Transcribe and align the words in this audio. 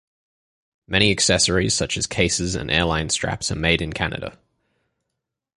Many 0.87 1.11
accessories 1.11 1.75
such 1.75 1.95
as 1.95 2.07
cases 2.07 2.55
and 2.55 2.71
Airline 2.71 3.09
straps 3.11 3.51
are 3.51 3.55
made 3.55 3.83
in 3.83 3.93
Canada. 3.93 4.35